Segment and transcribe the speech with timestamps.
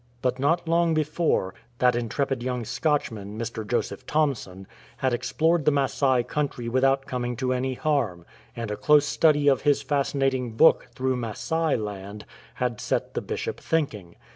[0.23, 3.63] But not long before, that intrepid young Scotchman, Mr.
[3.67, 4.65] Joseph Thomson,
[4.97, 8.25] had explored the Masai country without coming to any harm;
[8.55, 12.25] and a close study of his fascinating book, Through Masai Land,
[12.55, 14.15] had set the Bishop thinking.